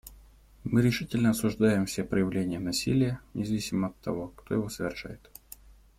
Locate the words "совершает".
4.67-5.29